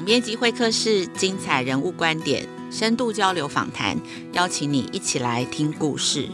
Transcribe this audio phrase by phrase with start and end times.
[0.00, 4.00] 总编辑会客室，精彩人物观点，深度交流访谈，
[4.32, 6.26] 邀请你一起来听故事。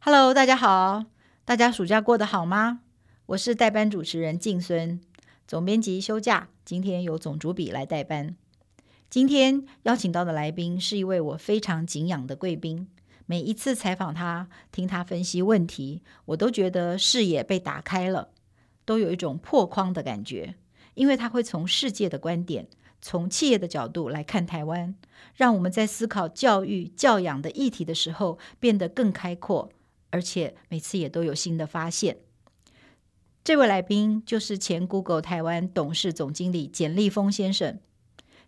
[0.00, 1.04] Hello，大家好，
[1.44, 2.80] 大家暑假过得好吗？
[3.26, 4.98] 我是代班主持人静孙，
[5.46, 8.34] 总编辑休假，今天由总主笔来代班。
[9.14, 12.88] 今天邀请到的来宾是一位我非常敬仰的贵宾。
[13.26, 18.30] 每一次采访他，听他分析问题，我都觉得视野被打开了，
[18.84, 20.56] 都有一种破框的感觉。
[20.94, 22.66] 因为他会从世界的观点，
[23.00, 24.96] 从企业的角度来看台湾，
[25.36, 29.70] 让我们在思考教育、教养的议题的时候变得更开阔，
[30.10, 32.16] 而且每次也都有新的发现。
[33.44, 37.78] 这位来宾就是前 Google 台湾董事总经理简立峰先生。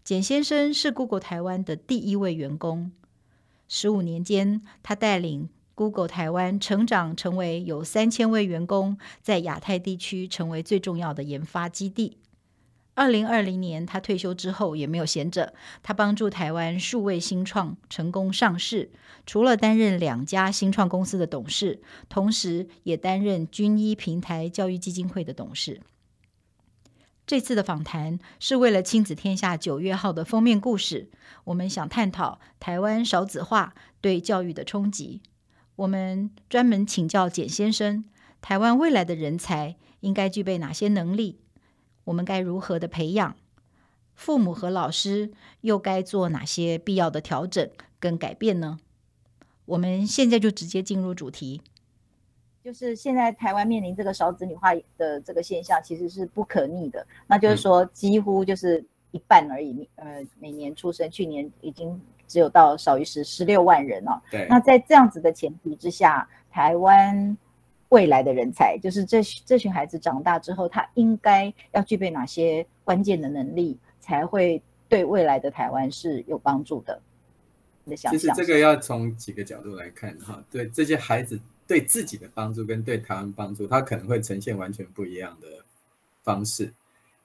[0.07, 2.93] 简先生是 Google 台湾的第一位员工，
[3.67, 12.19] 十五年间，他带领 Google 台湾成长成为有三千位员工，在亚太地区成为最重要的研发基地。
[12.95, 18.93] 二零二零年，他退休之后也没有闲着，他帮助台湾数位新创成功上市，
[19.27, 25.81] 除了担任两家新创公司的董事，同时也担任军医平台教育基金会的董事。
[27.27, 31.11] 这次的访谈是为了《亲子天下》九月号的封面故事，
[31.43, 35.21] 我们想探讨台湾少子化对教育的冲击。
[35.75, 38.05] 我们专门请教简先生，
[38.41, 41.41] 台湾未来的人才应该具备哪些能力？
[42.05, 43.35] 我们该如何的培养？
[44.15, 45.33] 父母和老师
[45.63, 48.79] 又该做哪些必要的调整跟改变呢？
[49.65, 51.61] 我们现在就直接进入主题。
[52.67, 57.07] 就是现在台湾面临这个少子女化的这个现象，其实是不可逆的。
[57.25, 59.89] 那就是说，几乎就是一半而已。
[59.95, 64.21] 呃，每年出生，去年已经只有到少于十十六万人了。
[64.33, 64.49] 对。
[64.51, 67.39] 那在这样子的前提之下，台湾
[67.91, 77.01] 未来的人才，就是这这群孩子长大之后，他应该要具备哪些关键的能力，才会对未来的台湾是有帮助的？
[77.85, 78.19] 你的想象。
[78.19, 81.39] 其实这个要从几个角度来看哈，对这些孩子。
[81.67, 85.49] 对自己的帮助跟对台湾帮助，它可能会呈现完全不一样的
[86.23, 86.73] 方式，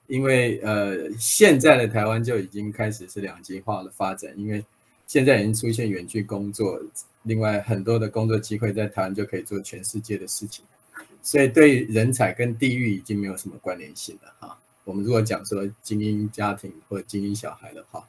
[0.08, 4.64] 因为呃，现在的台湾就已经开始是两极化的发展，因为
[5.06, 6.80] 现在已经出现远距工作，
[7.22, 10.64] 另外很多的工作机会在台湾就可以做全世界的事情，
[11.22, 14.58] 所以对人才跟地域已经没有什么关联性了哈。
[14.84, 18.04] 我们如果讲说精英家庭或精英小孩的话，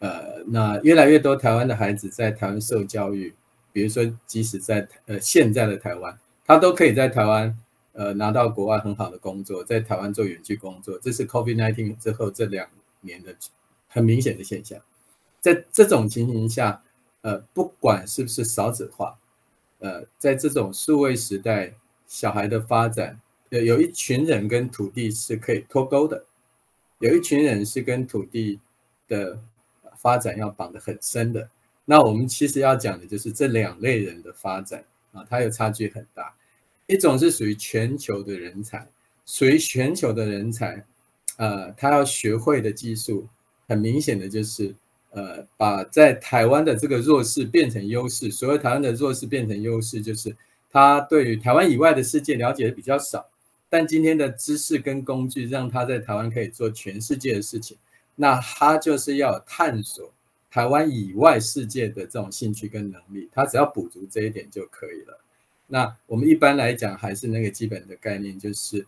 [0.00, 3.32] 呃，那越来越多台湾的孩子在台湾受教育。
[3.76, 7.54] 比如说，即使在呃现在的台湾，他都可以在台湾
[7.92, 12.66] 呃拿到国外很好的工作，在台湾做远距工作，这是 COVID-19 之后这两
[13.02, 13.36] 年的
[13.86, 14.80] 很明显的现象。
[15.42, 16.82] 在这种情形下，
[17.20, 19.18] 呃，不管是不是少子化，
[19.80, 21.74] 呃，在这种数位时代，
[22.06, 23.20] 小孩的发展，
[23.50, 26.24] 呃，有一群人跟土地是可以脱钩的，
[27.00, 28.58] 有一群人是跟土地
[29.06, 29.38] 的
[29.98, 31.50] 发展要绑得很深的。
[31.88, 36.34] 那我们其实要讲的就是这两类人的发展啊，它有差距很大。
[36.86, 38.86] 一种是属于全球的人才，
[39.24, 40.84] 属于全球的人才，
[41.36, 43.26] 呃，他要学会的技术，
[43.66, 44.74] 很明显的就是，
[45.10, 48.30] 呃，把在台湾的这个弱势变成优势。
[48.30, 50.36] 所谓台湾的弱势变成优势，就是
[50.70, 53.28] 他对于台湾以外的世界了解的比较少，
[53.68, 57.76] 但今天的知识跟工具让他在台湾可以做全世界的事情，
[58.14, 60.12] 那他就是要探索。
[60.56, 65.20] 台湾以外世界的这种兴趣跟能力，他只要补足这一点就可以了。
[65.66, 68.86] 那我们一般来讲还是那个基本的概念，就是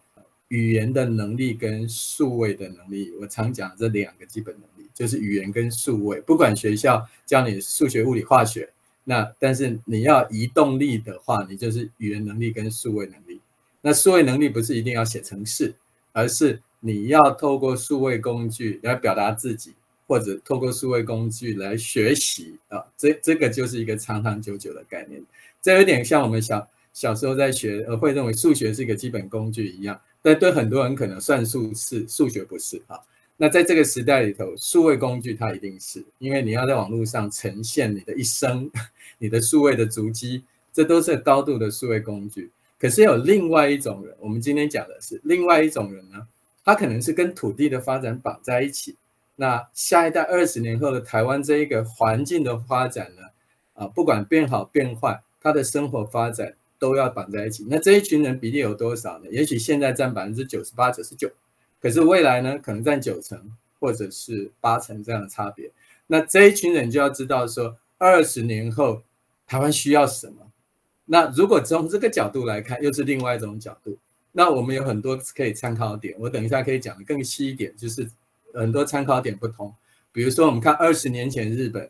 [0.49, 3.13] 语言的能力跟数位的能力。
[3.21, 6.23] 我常讲这两个基本能力，就是语言跟数位。
[6.23, 8.71] 不管学校教你数学、物理、化学，
[9.05, 13.43] 那但是你要移动力的话，你就是语言能力跟数位能力。
[13.83, 15.75] 那数位能力不是一定要写程式，
[16.13, 19.75] 而是你要透过数位工具来表达自己。
[20.09, 25.23] 或者透过数位工具来学习啊，这这个就是一个长长久久的概念。
[25.61, 30.01] 这有点像我们小小时候在学，呃，会认为数学是一个基本工具一样。
[30.23, 32.99] 但对很多人可能算数是，数学不是啊。
[33.37, 38.69] 那在这个时代里头，数位工具它一定是，因为你要在网络上呈现你的一生，
[39.19, 40.43] 你的数位的足迹，
[40.73, 42.51] 这都是高度的数位工具。
[42.81, 46.27] 可是有另外一种人，我们今天讲的是另外一种人呢，
[46.65, 48.97] 他可能是跟土地的发展绑在一起。
[49.41, 53.23] 那下一代二十年后的台湾这一个环境的发展呢？
[53.75, 57.65] 啊，不管变好变坏，他的生活发展都要绑在一起。
[57.71, 59.31] 那这一群人比例有多少呢？
[59.31, 61.31] 也许现在占百分之九十八、九十九，
[61.81, 65.71] 可是未来呢，可能占九成或者是八成这样的差别。
[66.09, 69.03] 那这一群人就要知道说，二十年后
[69.47, 70.51] 台湾需要什么？
[71.05, 73.97] 那如果从这个角度来看，又是另外一种角度。
[74.33, 78.09] 那我们有很多可以参考点，我等一下可以讲得更细一点，就是
[78.59, 79.75] 很多参考点不同。
[80.13, 81.89] 比如说，我们看二十年前日本，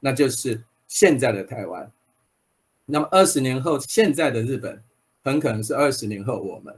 [0.00, 1.90] 那就是现在的台湾。
[2.86, 4.82] 那么二十年后现在的日本，
[5.22, 6.74] 很可能是二十年后我们。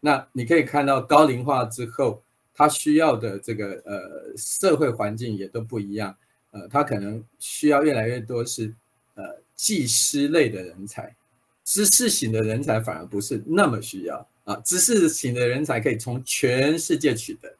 [0.00, 2.22] 那你可以看到高龄化之后，
[2.54, 6.16] 它需要的这个呃社会环境也都不一样。
[6.52, 8.74] 呃，它可能需要越来越多是
[9.14, 9.22] 呃
[9.54, 11.14] 技师类的人才，
[11.62, 14.26] 知识型的人才反而不是那么需要。
[14.44, 17.54] 啊，知识型的人才可以从全世界取得，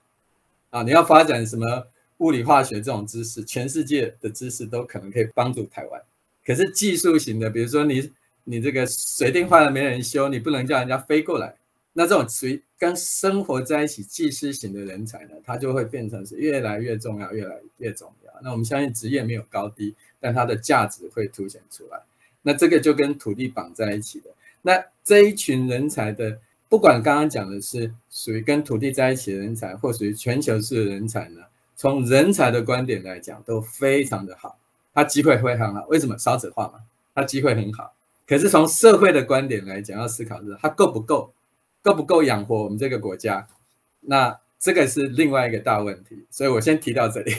[0.70, 1.86] 啊，你要发展什么
[2.18, 6.00] 物理化学这种知识，全世界的知识都可能可以帮助台湾。
[6.46, 8.08] 可是技术型的，比如说你
[8.44, 11.54] 你这个水电坏了没人修，你不能叫人家飞过来，
[11.92, 18.32] 那这种属于跟生活在一起技师型的人才呢，他就会变成是越来越重要，越来越重要。
[18.40, 22.00] 那我们相信职业没有高低，但它的价值会凸显出来。
[22.42, 24.30] 那这个就跟土地绑在一起的。
[24.62, 26.38] 那这一群人才的。
[26.70, 31.40] 不管刚刚讲的是属于跟土地在一起的人才，或属于全球式的人才呢，
[31.74, 34.56] 从人才的观点来讲都非常的好，
[34.94, 35.84] 他机会会很好。
[35.88, 36.16] 为什么？
[36.16, 36.74] 少子化嘛，
[37.12, 37.92] 他机会很好。
[38.24, 41.32] 可是从社会的观点来讲，要思考的是它够不够，
[41.82, 43.48] 够不够养活我们这个国家？
[44.02, 46.24] 那这个是另外一个大问题。
[46.30, 47.32] 所以我先提到这里。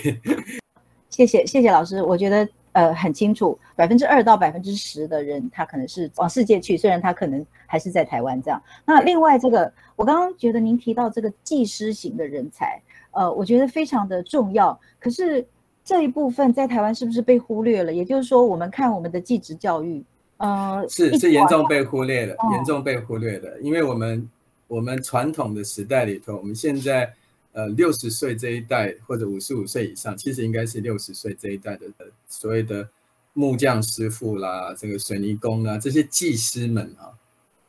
[1.10, 2.04] 谢谢，谢谢老师。
[2.04, 2.46] 我觉得。
[2.74, 8.62] 呃，很清楚，百分之二到百分之十的人，他可能是往世界去，虽然他可能还是在台湾这样。
[8.86, 12.82] 那另外这个，我刚刚觉得您提到这个技师型的人才，
[13.12, 14.80] 呃，我觉得非常的重要。
[15.00, 15.46] 可是
[15.84, 17.92] 这一部分在台湾是不是被忽略了？
[17.92, 20.02] 也就是说，我们看我们的技职教育，
[20.38, 24.30] 呃，是是严重被忽略的，哦、严重被忽略了，因为我们
[24.68, 27.14] 我们传统的时代里头，我们现在。
[27.54, 31.86] 呃，六十岁这一代或者五十五岁以上，其实应该是六十岁这一代的
[32.30, 32.88] 所谓的
[33.34, 37.12] 木匠师傅啦，这个水泥工啊，这些技师们啊，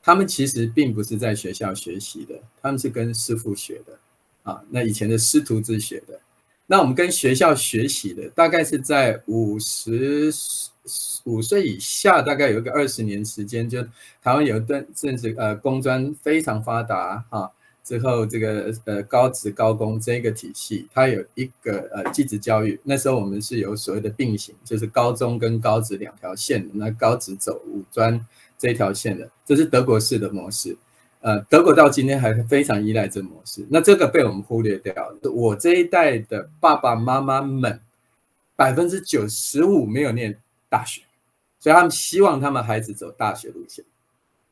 [0.01, 3.99] 他们其实并不是在学校学习的，他们是跟师傅学的
[4.45, 4.63] 啊。
[4.71, 6.21] 那以前的师徒制学的，
[6.67, 10.33] 那我们跟学校学习的，大概是在五十
[11.25, 13.83] 五岁以下，大概有一个二十年时间，就
[14.23, 17.51] 台湾有一段甚至呃工专非常发达啊。
[17.85, 22.81] 之后，这个呃高职高工这个体系，它有一个呃技职教育。
[22.85, 26.71] 那时候我们是有所谓的并行，就是高中跟高职两条线的。
[26.75, 28.25] 那高职走五专
[28.57, 30.77] 这条线的，这是德国式的模式。
[31.23, 33.67] 呃，德国到今天还是非常依赖这模式。
[33.69, 35.31] 那这个被我们忽略掉了。
[35.31, 37.81] 我这一代的爸爸妈妈们，
[38.55, 40.39] 百分之九十五没有念
[40.69, 41.03] 大学，
[41.59, 43.85] 所以他们希望他们孩子走大学路线。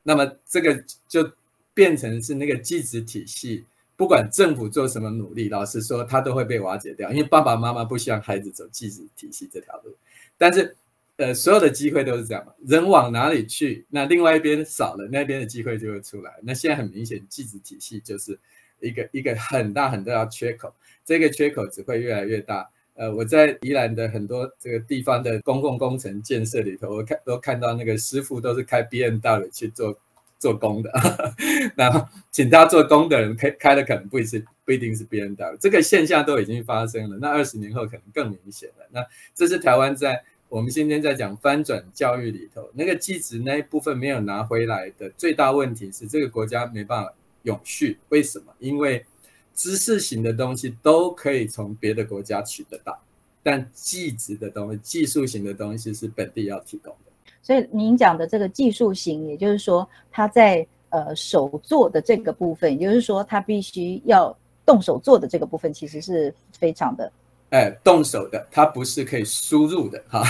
[0.02, 1.30] 那么这个就。
[1.72, 3.64] 变成是那个技职体系，
[3.96, 7.10] 不管政府做什么努力，老实说，它都会被瓦解掉。
[7.10, 9.94] 因为爸爸妈妈不希望孩子走技职体系这条路，
[10.36, 10.76] 但是，
[11.16, 16.32] 呃，所有的机会都是这样嘛，人往哪里去，那另外一边少了，那边的机会就会出来。
[16.42, 18.38] 那现在很明显，技职体系就是
[18.80, 20.74] 一个一个很大很大的缺口，
[21.04, 22.68] 这个缺口只会越来越大。
[22.94, 29.98] 呃，我在宜兰的很多这个地方的公共工程建设里头，我看都看到那个师傅都是开 BMW 去做。
[30.40, 30.90] 做工的，
[31.76, 37.18] 然后请他做工的人开开的可能不一是不一定是 B N W，这个现象都已经发生了。
[37.20, 38.86] 那二十年后可能更明显了。
[38.90, 47.98] 那这是台湾在我们今天在讲翻转教育里头，那个技职那一部分没有拿回来的最大问题是，这个国家没办法永续。
[48.08, 48.46] 为什么？
[48.58, 49.04] 因为
[49.54, 52.98] 知识型的东西都可以从别的国家取得到，
[53.42, 57.09] 但技职的东西、技术型的东西是本地要提供的。
[57.42, 67.10] 所以您讲的这个技术型，也就是说，他在呃手做的这个部分，也就是说，他必须要动手做的这个部分，其实是非常的，
[67.50, 70.22] 哎，动手的，它不是可以输入的哈，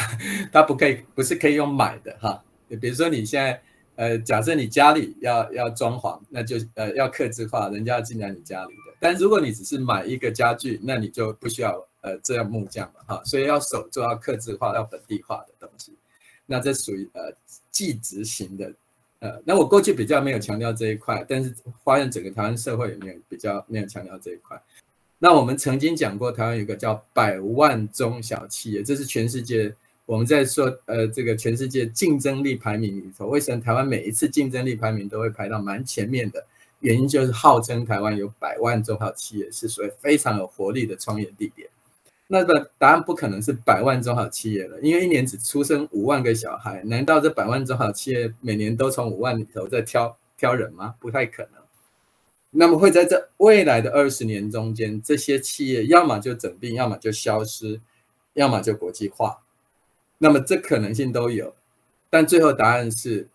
[0.52, 2.42] 它不可以，不是可以用买的哈。
[2.80, 3.60] 比如说你现在
[3.96, 8.96] 呃，假设你家里要要装潢，那就呃要客制化，人家要进来你家里的。
[8.98, 13.20] 但如果你只是买一个家具，那你就不需要呃这样木匠了哈。
[13.24, 15.94] 所以要手做，要客制化，要本地化的东西。
[16.50, 17.32] 那这属于呃
[17.70, 18.72] 技职型的，
[19.20, 21.54] 呃，那我过去比较没有强调这一块，但是
[21.84, 24.60] 发现整个台湾社会也没有比较没有强调这一块。
[25.20, 29.72] 那我们曾经讲过，台湾有个叫百万中小企业，这是全世界
[30.06, 36.44] 我们在说呃这个全世界竞争力排名里头，为什么台湾每一次竞争力排名都会排到蛮前面的？
[36.80, 41.68] 原因就是号称台湾有百万中小企业，是属于非常有活力的创业地点。
[42.32, 50.94] 那个答案不可能是百万中小企业了，因为一年只出生五万个小孩，难道这百万中小企业每年都从五万里头在挑挑人吗？
[51.00, 51.60] 不太可能。
[52.52, 57.80] 那么会在这未来的二十年中间，这些企业要么就整并，要么就消失，
[58.34, 59.40] 要么就国际化。
[60.18, 61.52] 那么这可能性都有，
[62.08, 63.26] 但最后答案是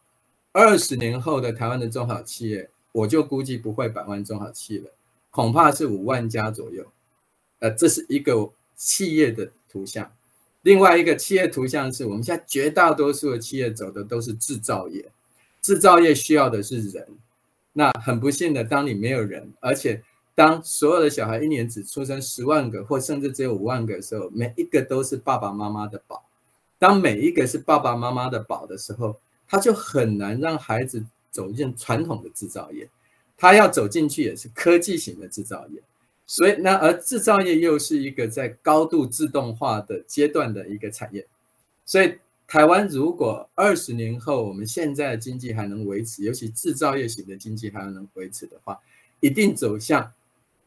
[0.53, 4.87] 二十年后的台湾的中小企业，我就估计不会百万中小企业了，
[5.31, 6.85] 恐怕是五万家左右。
[7.59, 10.11] 呃，这是一个企业的图像。
[10.63, 15.05] 另外一个企业图像是我们现在绝大多数的企业走的都是制造业，
[15.61, 17.07] 制造业需要的是人。
[17.73, 20.01] 那很不幸的，当你没有人，而且
[20.33, 26.23] 当所有的小孩一年只出生十万个，或甚至只有五万个的时候，每一个都是爸爸妈妈的宝。
[26.79, 32.89] 当每一个是爸爸妈妈的宝的时候，他就很难让孩子走进传统的制造业，
[33.37, 35.81] 他要走进去也是科技型的制造业。
[36.27, 41.25] 所以，那而制造业又是一个在高度自动化的阶段的一个产业，
[41.85, 42.15] 所以。
[42.47, 48.79] 台湾如果二十年后我们现在的经济还能维持，尤其制造业型的经济还能维持的话，
[49.19, 50.13] 一定走向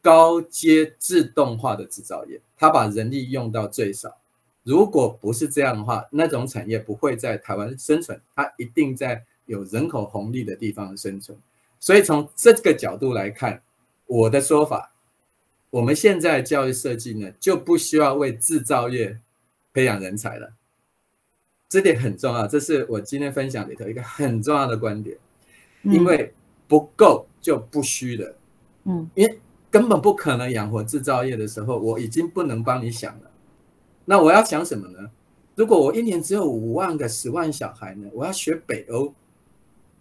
[0.01, 4.17] 高阶自动化的制造业，它把人力用到最少。
[4.63, 11.37] 如果不是这样的话，那种产业不会在台湾生存，它一定在有人口红利的地方生存。
[11.79, 13.63] 所以从这个角度来看，
[14.05, 14.91] 我的说法，
[15.69, 19.19] 我们现在教育设计呢，就不需要为制造业
[19.73, 20.53] 培养人才了。
[21.67, 25.15] 这点很重要，这是我今天分享里头一个很重要的观点，
[25.83, 26.33] 因为
[26.67, 28.35] 不够就不虚的，
[28.85, 33.31] 嗯，因为根本不可能养活制造业的时候，我已经不能帮你想了。
[34.05, 35.11] 那我要想什么呢？
[35.53, 38.09] 如果我一年只有五万个、十万小孩呢？
[38.13, 39.13] 我要学北欧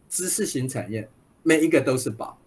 [0.09, 1.07] 知识型产业，
[1.43, 2.39] 每一个都是宝。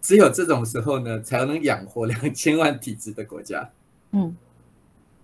[0.00, 3.70] 只有这种时候呢，才能养活 两千万体制的国家，
[4.12, 4.36] 嗯。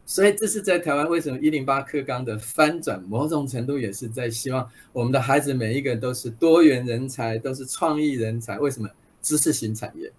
[0.04, 8.58] 所以这是在台湾为什么一零八课纲的翻转，某种程度也是在希望我们的孩子每一个都是多元人才，都是创意人才。
[8.58, 8.88] 为什么
[9.22, 10.12] 知识型产业？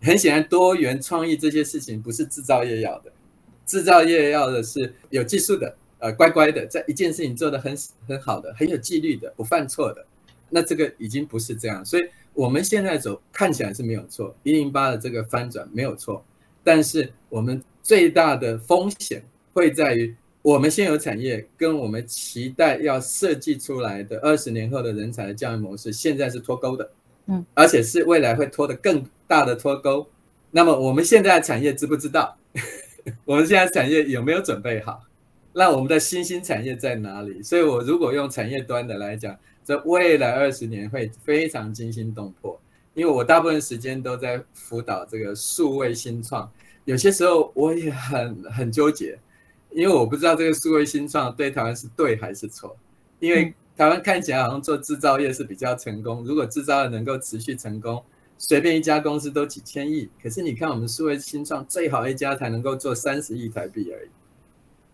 [0.00, 3.12] 很显然，多元创意这些事情不是制造业要的，
[3.66, 7.76] 制造业要的是有技术的，呃，乖乖的，在一件事情做得很
[8.06, 10.06] 很好的，很有纪律的，不犯错的。
[10.48, 12.02] 那这个已经不是这样，所以
[12.34, 16.24] 我们现在走看起来是没有错，一零八的这个翻转没有错，
[16.62, 17.62] 但是我们。
[17.84, 19.20] 最大的风险
[19.52, 26.88] 会在于，我们现有产业跟我们期待要设计出来的二十年后的人才的教育模式，现在是脱钩的，
[27.26, 30.06] 嗯，而且是未来会拖得更大的脱钩。
[30.52, 32.36] 那么我们现在的产业知不知道？
[33.26, 35.02] 我们现在产业有没有准备好？
[35.52, 37.42] 那我们的新兴产业在哪里？
[37.42, 42.60] 所以我如果用产业端的来讲，这未来二十年会非常惊心动魄，
[42.94, 46.50] 因为我大部分时间都在辅导这个数位新创。
[46.84, 49.18] 有些时候我也很很纠结，
[49.70, 52.76] 因为我不知道这个数位新创对台湾是对还是错。
[53.20, 58.02] 因为台湾看起来好像做制造业是比较成功，如果制造业能够持续成功，
[58.36, 60.08] 随便一家公司都几千亿。
[60.20, 64.08] 可是你看我们数位新创，最好一家才能够做三十亿台币而已。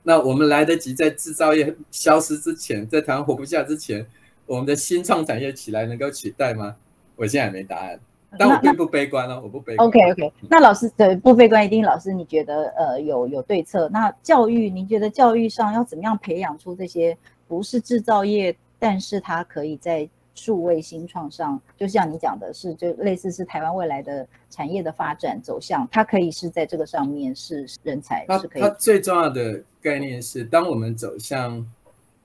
[0.02, 4.06] 那我们来得及在制造业消失之前，在台湾活不下之前，
[4.48, 6.74] 我们的新创产业起来能够取代吗？
[7.14, 8.00] 我现在还没答案。
[8.38, 9.88] 但我并不悲观哦，我不悲观。
[9.88, 13.88] OK OK，那老师对不悲观，一定老师你觉得呃有有对策？
[13.90, 28.62] 那教育，您觉得教育上要怎么样培养出这些不是制造业，但是它可以在数位新创上，就像你讲的是，就类似是台湾未来的产业的发展走向，它可以是在这个上面是人才是可以。
[28.62, 31.66] 它最重要的概念是，当我们走向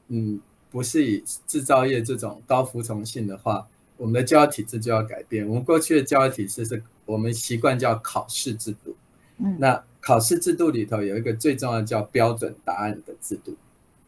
[0.09, 0.37] 嗯
[0.73, 3.65] 不是以制造业这种高服从性的话。
[3.95, 5.47] 我们的教育体制就要改变。
[5.47, 8.97] 我们过去的教育体制是我们习惯叫考试制度。
[9.37, 13.55] 嗯，那考试制度里头有一个最重要的叫标准答案的制度。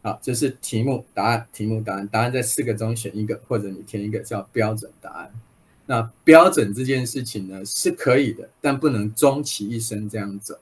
[0.01, 5.31] 好，就是题目、答案、题目、答案，答案在四个中选一个，或者你填一个叫标准答案。
[5.85, 10.57] 那标准这件事情呢是可以的，但不能终其一生这样走。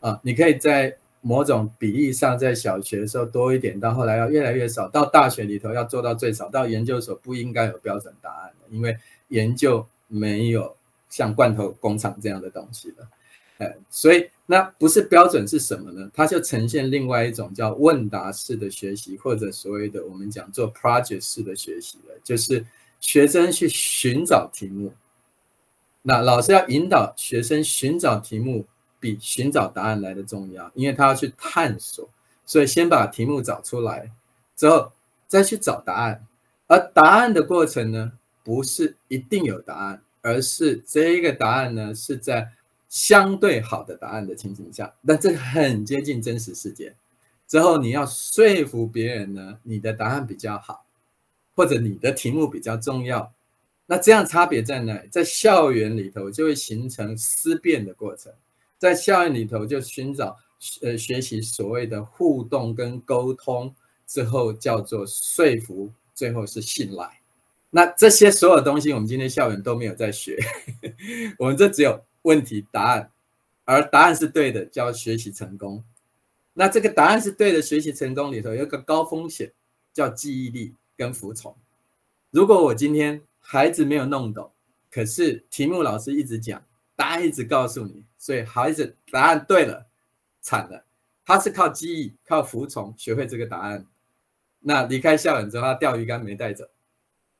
[0.00, 0.96] 啊，你可以在。
[1.26, 8.94] 某种比例上，在小学的时候多一点，到后来要越来越少，到大学里头要做到最少，到研究所不应该有标准答案的，因为
[9.28, 10.76] 研究没有
[11.08, 13.08] 像罐头工厂这样的东西了。
[13.56, 16.10] 哎，所以那不是标准是什么呢？
[16.12, 22.66] 它就呈现另外一种叫问答式的学习，或者所谓的我们讲做 project 式的学习了，就是
[23.00, 24.92] 学生去寻找题目，
[26.02, 28.66] 那老师要引导学生寻找题目。
[29.04, 32.08] 比寻找答案来的重要，因为他要去探索，
[32.46, 34.10] 所以先把题目找出来，
[34.56, 34.90] 之后
[35.28, 36.26] 再去找答案。
[36.68, 42.48] 而答案的过程呢，不是一定有答案，而是这一个答案呢是在
[42.88, 46.94] 相对好的答案的情形下，但这很接近真实世界。
[47.46, 50.86] 之后你要说服别人呢，你的答案比较好，
[51.54, 53.30] 或者你的题目比较重要。
[53.84, 54.98] 那这样差别在哪？
[55.10, 58.32] 在校园里头就会形成思辨的过程。
[58.84, 60.36] 在校园里头就寻找
[60.82, 63.74] 呃学习所谓的互动跟沟通，
[64.06, 67.18] 之后叫做说服，最后是信赖。
[67.70, 70.38] 那这些所有东西，我们今天校园都没有在学，
[71.40, 73.10] 我们这只有问题答案，
[73.64, 75.82] 而答案是对的，叫学习成功。
[76.52, 79.50] 那这个答案是对的，学习成功里头有个高风险，
[79.94, 81.56] 叫记忆力跟服从。
[82.30, 84.50] 如果我今天孩子没有弄懂，
[84.90, 86.62] 可是题目老师一直讲，
[86.94, 89.86] 答案一直告诉你，所以孩子答案对了，
[90.40, 90.82] 惨了，
[91.26, 93.84] 他是靠记忆、靠服从学会这个答案。
[94.60, 96.64] 那离开校园之后，他钓鱼竿没带走。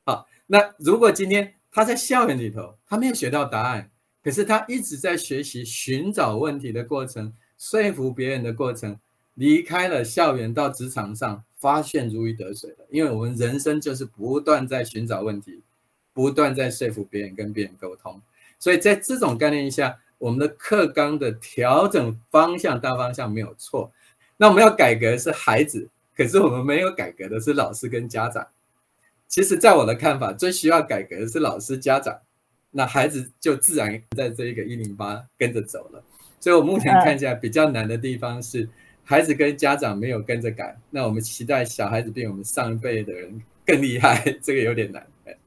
[0.05, 3.89] 好，那如果今天他在校园里头，他没有学到答案，
[4.23, 8.99] 可是他一直在学习寻找问题的过程，说服别人的过程，
[9.33, 12.85] 离开了校园到职场上，发现如鱼得水了。
[12.91, 15.63] 因为我们人生就是不断在寻找问题，
[16.13, 18.21] 不断在说服别人，跟别人沟通。
[18.59, 23.91] 所以在这种概念下，我们的课纲的调整方向大方向没有错。
[24.37, 28.47] 那我们要改革的是孩子，可是我们没有改革的是老师跟家长。
[29.27, 32.19] 其实，在我的看法，最需要改革的是老师、家长，
[32.71, 36.03] 那孩子就自然在这一个一零八跟着走了。
[36.39, 38.69] 所以我目前看起来比较难的地方是，
[39.03, 40.77] 孩子跟家长没有跟着改。
[40.91, 45.05] 那我们期待小孩子比我们上一辈的人更厉害， 这个有点难，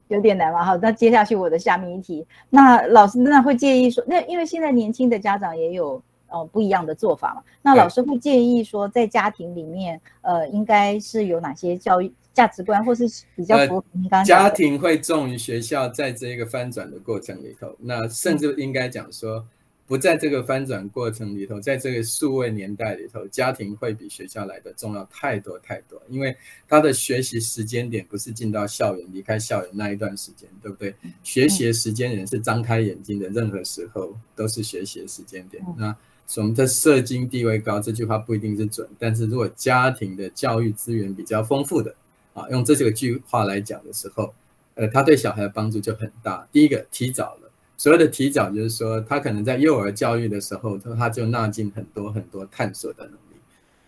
[0.09, 0.63] 有点难嘛。
[0.63, 12.13] 好，那接下去我的下面一题，那老师那会建议说，那因为现在年轻的家长也有呃不一样的做法嘛，那老师会建议说，在家庭里面，呃，应该是有哪些教育？
[12.31, 13.03] 价值观，或是
[13.35, 14.23] 比较符合您刚。
[14.23, 19.43] 家庭会重于学校，在这个翻转的过程里头，那甚至应该讲说，
[19.89, 30.95] 不在这个翻转过程里头，在这个数位年代里头，家庭会比学校来的重要太多太多，因为他的学习时间点不是进到校园、离开校园那一段时间，对不对？
[31.23, 35.65] 学习的时间点是张开眼睛的任何时候都是学习的时间点。
[35.75, 35.95] 那
[36.37, 41.95] 我们的社经地位高这句话不一定是准，但是如果家庭的教育资源比较丰富的。
[42.35, 44.31] 啊，用这几个句话来讲的时候，
[44.75, 46.47] 呃，他对小孩的帮助就很大。
[46.51, 47.48] 第一个，提早了，
[47.79, 53.39] 所谓的提早就是说，他可能在幼儿教育的时候，他他就纳进很多很多探索的能力。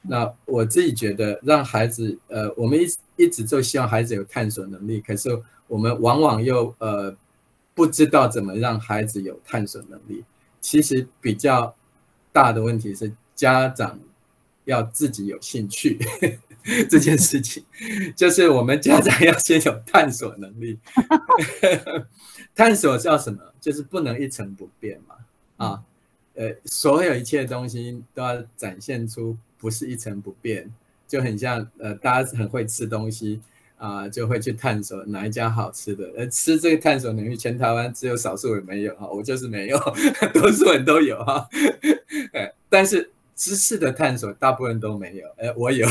[0.01, 5.29] 那我自己觉得，让孩子，呃，我们一一直就希望孩子有探索能力，可是
[5.67, 7.13] 我们往往又呃
[7.73, 10.23] 不知道怎么让孩子有探索能力。
[10.61, 11.75] 其实比较
[12.31, 13.99] 大的问题是，家长
[14.63, 15.99] 要自己有兴趣。
[16.87, 17.63] 这件事情，
[18.15, 20.77] 就是我们家长要先有探索能力。
[22.55, 23.39] 探索叫什么？
[23.59, 25.15] 就是不能一成不变嘛。
[25.57, 25.83] 啊，
[26.35, 30.71] 呃，所有一切东西都要展现出不是一成不变，
[31.07, 33.39] 就很像呃，大家很会吃东西
[33.77, 36.09] 啊，就会去探索哪一家好吃的。
[36.17, 39.77] 呃，吃这个探索能力，全台湾只有少数人没有哈，我就是没有，
[40.33, 41.47] 多数人都有哈。
[42.33, 43.11] 哎， 但是。
[43.41, 45.27] 知识的探索，大部分都没有。
[45.37, 45.87] 哎，我有，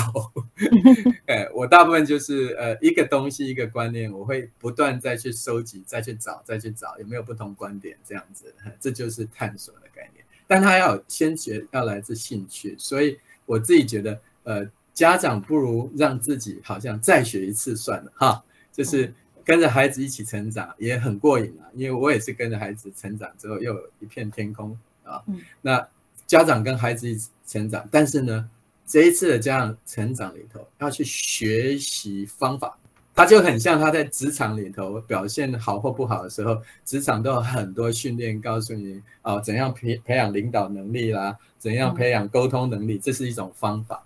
[1.27, 10.25] 哎，我大部分就是呃，一个东西，一个观念，我会不断再去收集，再去找，再去找有没有不同观点，这样子，这就是探索的概念。
[10.47, 12.77] 但他要先学，要来自兴趣。
[12.79, 19.13] 所以我自己觉得，呃，家长不如让自己好像再学一次算了哈，就是
[19.45, 21.67] 跟着孩子一起成长，也很过瘾啊。
[21.75, 25.21] 因为我也是跟着孩子成长之后，又有一片天空啊。
[25.61, 25.85] 那。
[26.31, 28.49] 家长跟孩子一起成长，但是呢，
[28.87, 32.79] 这一次的家长成长里头要去学习方法，
[33.13, 44.01] 他就很像他在职场里头表现好或不好的时候，职场都有很多训练告诉你哦，怎样培培养领导能力啦，怎样培养沟通能力，这是一种方法。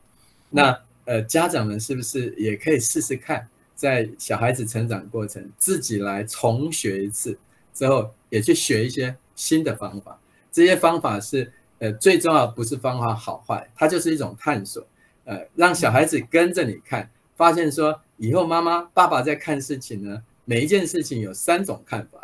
[0.49, 7.39] 那呃，家长们是不是也可以试试看，在小孩子成长过程自己来重学一次
[7.75, 10.19] 之后，也去学一些新的方法，
[10.51, 11.53] 这些方法是。
[11.85, 14.83] 呃，最重要不是方法好坏，它就是一种探索。
[15.25, 22.23] 呃，让小孩子跟着你看，发现说以后妈妈、爸爸在看事情呢，每一件事情有三种看法。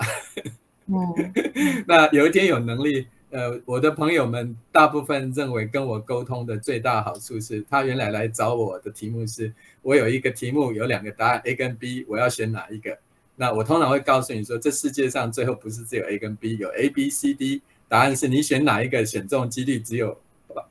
[0.87, 0.97] 嗯，
[1.87, 12.97] 那有一天有能力，呃，我的朋友们大部分认为跟我沟通的最大好处是，他原来来找我的题目是，我有一个题目有两个答案 A 跟 B，我要选哪一个？
[13.37, 17.61] 那我通常会告诉你说，这世界上最后不是只有 A 跟 B，有 A、B、C、D。
[17.91, 20.17] 答案是你选哪一个，选中几率只有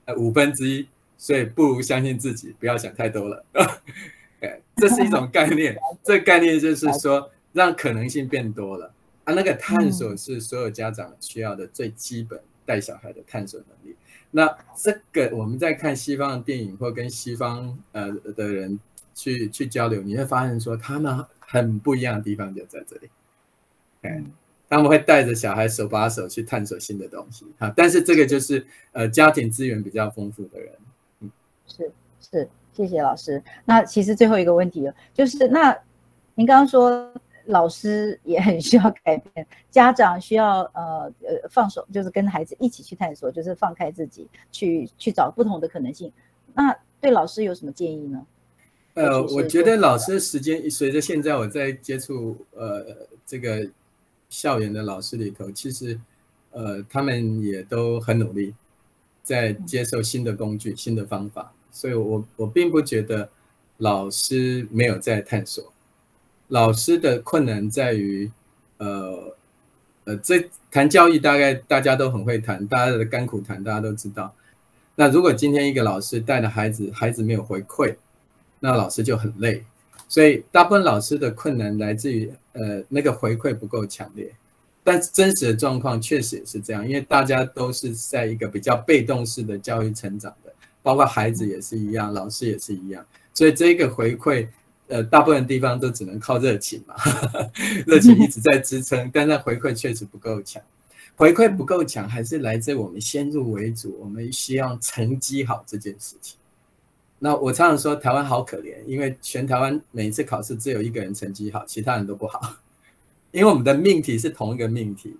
[0.05, 3.45] 呃五分之一，所以不如相信自己，不要想太多了。
[4.39, 8.93] 哎，这是一种概念， 这个概念就是说让可能性变多了
[9.25, 9.34] 啊。
[9.34, 13.97] 那个探索是所有家长需要的最基本带小孩的探索能力。
[14.32, 18.79] 那这个我们在看西方的电影或跟西方呃的人
[19.13, 23.10] 去去交流，你会发现说他们很不一样的地方就在这里。
[24.03, 24.23] 哎。
[24.69, 30.71] 他们会带着小孩手把手去探索新的东西，哈，但是这个就是呃家庭资源比较丰富的人，
[31.21, 31.32] 嗯，
[31.67, 33.41] 是是，谢谢老师。
[33.65, 35.75] 那其实最后一个问题了，就是那
[36.36, 37.12] 您刚刚说
[37.45, 46.12] 老师也很需要改变，家长需要呃呃放手，就是跟孩子一起去探索，就是放开自己去去找不同的可能性。
[46.53, 48.23] 那对老师有什么建议呢？
[48.93, 52.86] 呃，我觉得老师的时间随着现在我在接触呃
[53.25, 53.67] 这个
[54.30, 56.00] 校园的老师里头，其实
[56.52, 58.54] 呃他们也都很努力，
[59.24, 63.30] 在接受新的工具、新的方法，所以我我并不觉得
[63.78, 65.74] 老师没有在探索。
[66.48, 68.32] 老师的困难在于，
[68.78, 69.36] 呃
[70.06, 74.34] 呃，这谈教育大概大家都很会谈，大家的甘苦谈大家都知道。
[74.96, 77.96] 那如果今天一个老师带着孩子，孩子没有回馈，
[78.60, 79.63] 那老师就很累。
[80.10, 84.30] 所以大部分老师的困难来自于，呃，那个回馈不够强烈。
[84.84, 93.06] 但真实的状况确实也是这样，因为大家都是在一个比较被动式的教育成长的，包括孩子也是一样，老师也是一样。
[93.36, 94.48] 所以这个回馈，
[94.88, 96.95] 呃，大部分地方都只能靠热情嘛，
[97.86, 100.60] 热情一直在支撑， 但那回馈确实不够强。
[101.15, 106.38] 回馈不够强，还是来自我们先入为主，我们希望成绩好这件事情。
[107.19, 112.55] 那我常常说台湾好可怜，因为全台湾每一次考试只有一个人成绩好，其他人都不好。
[113.32, 115.15] 因为我们的命题是同一个命题，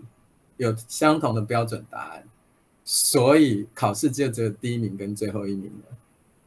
[0.58, 2.24] 有相同的标准答案，
[2.84, 5.96] 所以考试就只有第一名跟最后一名了。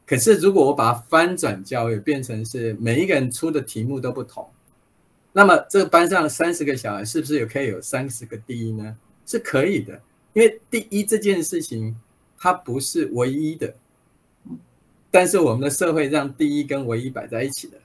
[0.05, 4.49] 可是如果我把它翻转教育，变成是每一个人出的题目都不同，
[5.31, 8.97] 那么这个班上三十个小孩是不是也可以有三十个第一呢？
[9.25, 10.01] 是可以的，
[10.33, 11.95] 因为第一这件事情
[12.37, 13.73] 它不是唯一的，
[15.13, 17.77] 但是我们的社会让第一跟唯一摆在一起的，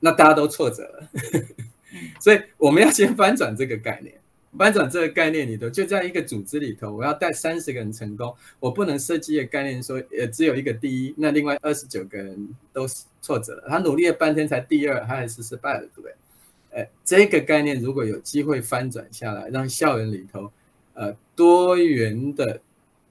[0.00, 1.08] 那大家都挫折了。
[2.20, 4.14] 所以我们要先翻转这个概念，
[4.58, 12.86] 翻转这个概念里头，就在一个组织里头，我要带三十个人成功，我不能设计一个概念说，呃，只有一个第一，那另外二十九个人都
[13.22, 16.14] 挫折了，他努力了半天才第二，他还是失败了，对不对？
[16.72, 20.52] 呃，这个概念如果有机会翻转下来，让校园里头，
[20.92, 22.60] 呃，多元的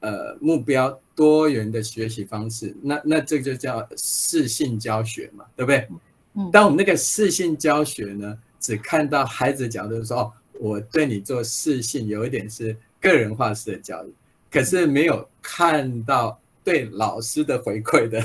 [0.02, 5.88] 呃目标，多元的学习方式，那那这就叫适性教学嘛，对不对？
[6.34, 14.14] 嗯，当我们那个适性教学呢，只看到孩子的角度说，哦，我对你做适性，有一点是个人化式的教育，
[14.52, 18.24] 可是没有看到对老师的回馈的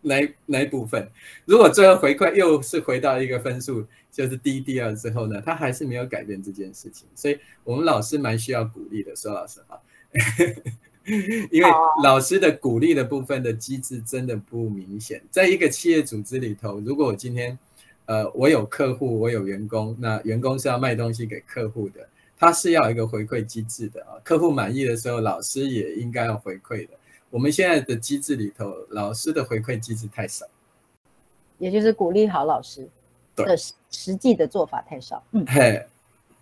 [0.00, 1.08] 那那一部分。
[1.44, 7.06] 如果最后回馈又是回到一个分数，就是第一、第二之后呢，他还是没有改变这件事情。
[7.14, 9.80] 所以我们老师蛮需要鼓励的，说老实话，
[11.50, 11.70] 因为
[12.02, 15.22] 老师的鼓励的部分的机制真的不明显。
[15.30, 17.58] 在一个企业组织里头，如果我今天。
[18.10, 24.16] 呃，我有客户，我有员工，那员工是要卖东西给客户的，他是要一个回馈机制的啊。
[24.24, 26.94] 客户满意的时候，老师也应该要回馈的。
[27.28, 30.46] 我们现在的机制里头，老师的回馈机制太少，
[31.58, 32.88] 也就是鼓励好老师
[33.36, 33.54] 的
[33.90, 35.22] 实际的做法太少。
[35.32, 35.86] 嗯，嘿。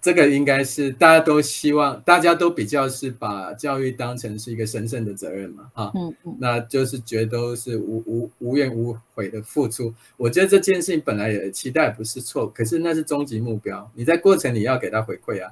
[0.07, 9.93] 这个应该是大家都希望，大家都比较是把教育当成是一个神圣的责任嘛，啊，嗯嗯，那就是觉得都是无无无怨无悔的付出。
[10.17, 15.51] 我觉得这件事情本来也期待不是错，可是那是终极目标，你在过程里要给他回馈啊。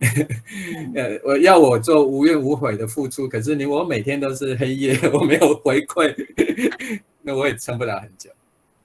[0.96, 6.12] 呃，我要我做无怨无悔的付出，可是你我每天都是黑夜， 我没有回馈，
[7.22, 8.28] 那我也撑不了很久。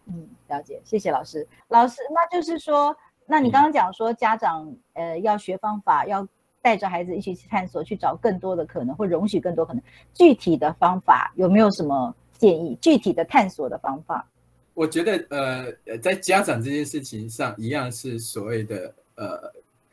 [0.06, 1.48] 嗯，了解，谢谢老师。
[1.70, 2.96] 老师，那就是说。
[3.32, 6.28] 那你刚刚讲说，家长呃要学方法，要
[6.64, 9.84] 带着孩子一起去探索，去找更多的可能，或容许更多可能。
[10.16, 12.76] 具体的方法有没有什么建议？
[12.82, 14.28] 具体的探索的方法？
[14.74, 19.26] 我觉得呃，在家长这件事情上，一样是所谓的呃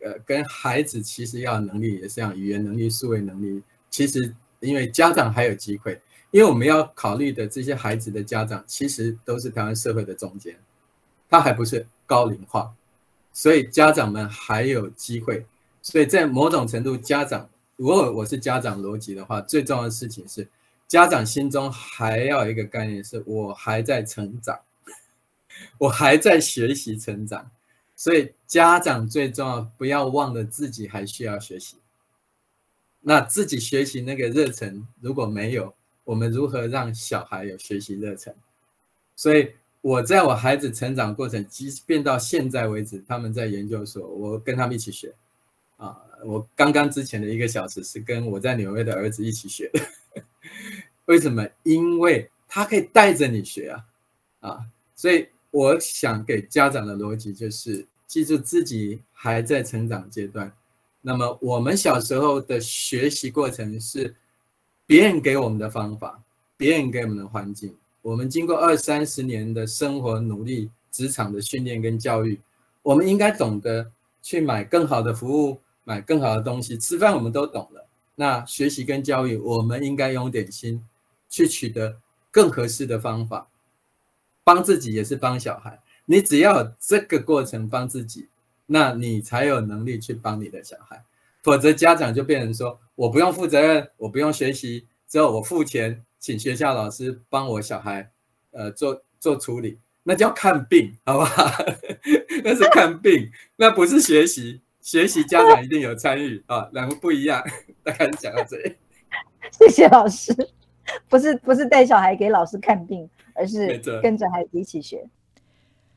[0.01, 3.62] 呃，跟孩子其实要能力也是一样，语言能力、数位能力。
[3.90, 10.57] 其实因为家长还有机会，因为我们要考虑的这些孩子的家长，其实都是台湾社会的中间，
[11.29, 12.72] 他还不是高龄化。
[13.37, 15.44] 所以家长们还有机会，
[15.83, 17.46] 所以在某种程度，家长
[17.77, 20.49] 如果我是家长逻辑的话，最重要的事情是，
[20.88, 24.59] 家长心中还要有一个概念，是我还在成长，
[25.77, 27.51] 我还在学习成长，
[27.94, 31.77] 所以家长最重要，不要忘了自己还需要学习。
[33.03, 38.35] 那自己学习那个热忱如果没有，我们如何让小孩有学习热忱？
[39.14, 39.53] 所以。
[39.87, 45.14] 我在我孩子成长过程，即便到现在为止，他们在研究所，我跟他们一起学。
[45.77, 49.81] 啊，我刚刚之前的一个小时是跟我在纽约的儿子一起学的。
[51.07, 51.49] 为什么？
[51.62, 53.85] 因为他可以带着你学啊，
[54.40, 60.53] 啊，所以我想给家长的逻辑就是，记住自己还在成长阶段。
[61.01, 64.16] 那么我们小时候的学习过程是
[64.85, 66.20] 别人给我们的方法，
[66.57, 67.72] 别人给我们的环境。
[68.07, 72.40] 我们经过二三十年的生活努力、职场的训练跟教育，
[72.81, 73.90] 我们应该懂得
[74.23, 76.79] 去买更好的服务，买更好的东西。
[76.79, 80.81] 吃饭我们都懂了，那学习跟教育，我们应该用点心
[81.29, 81.99] 去取得
[82.31, 83.49] 更合适的方法，
[84.45, 85.77] 帮自己也是帮小孩。
[86.05, 88.29] 你只要这个过程帮自己，
[88.66, 91.05] 那你才有能力去帮你的小孩。
[91.42, 98.11] 否则家长就变成说，我不用负责任，我不用学习，只有我付钱请学校老师帮我小孩，
[98.51, 101.45] 呃，做做处理，那叫看病，好不好？
[102.45, 104.61] 那是看病，那不是学习。
[104.81, 107.43] 学习家长一定有参与啊，两个不一样。
[107.83, 108.77] 大概讲到这里，
[109.51, 110.33] 谢谢老师。
[111.09, 115.09] 不是不是带小孩给老师看病，而是跟着孩子一起学。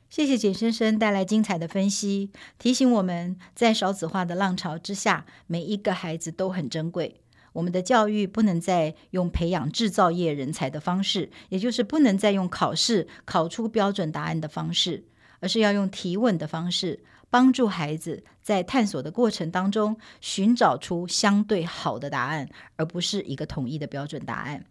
[0.10, 7.22] 谢谢简先生带来精彩的分析，提醒我们在少子化的浪潮之下，每一个孩子都很珍贵。
[7.54, 15.06] 我们的教育不能再用培养制造业人才的方式，也就是不能再用考试考出标准答案的方式，
[15.40, 24.66] 而是要用提问的方式，帮助孩子在探索的过程当中寻找出相对好的答案，而不是一个统一的标准答案。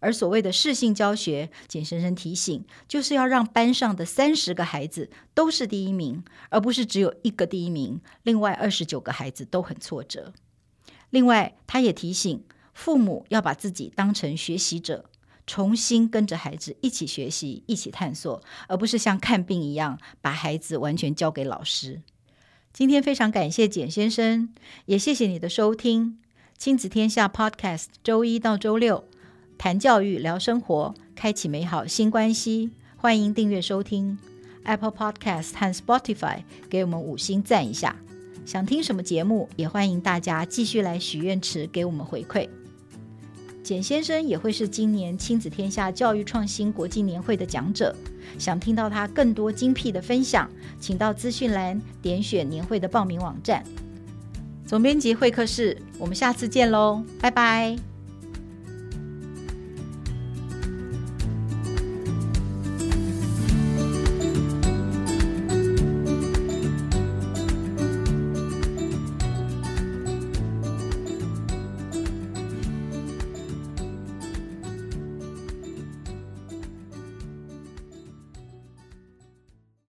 [0.00, 10.32] 而所谓的适性教学，简先生提醒，就是要让班上的三十个孩子都是第一名，而不是只有一个第一名，另外二十九个孩子都很挫折。
[11.12, 15.04] 另外，他也提醒父母要把自己当成学习者，
[15.46, 22.00] 重新跟着孩子一起学习、一起探索，而不是像看病一样把孩子完全交给老师。
[22.72, 24.48] 今天非常感谢简先生，
[24.86, 26.06] 也谢谢你的收听，
[26.56, 29.04] 《亲子天下》Podcast，周一到周六。
[29.58, 32.70] 谈教育，聊生活，开启美好新关系。
[32.96, 34.18] 欢迎订阅收听
[34.64, 37.94] Apple Podcast 和 Spotify，给我们五星赞一下。
[38.44, 42.48] 想听什么节目，也欢迎大家继续来许愿池给我们回馈。
[43.62, 47.94] 简先生也会是今年亲子天下教育创新国际年会的讲者。
[48.38, 50.50] 想听到他更多精辟的分享，
[50.80, 53.62] 请到资讯栏点选年会的报名网站。
[54.66, 57.91] 总编辑会客室，我们下次见喽，拜拜。